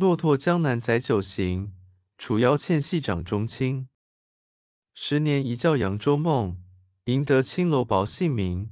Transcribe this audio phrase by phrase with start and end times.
[0.00, 1.74] 骆驼江南载酒行
[2.16, 3.90] 楚腰纤细掌中轻
[4.94, 6.56] 十年一觉扬州梦
[7.04, 8.70] 赢得青楼薄幸名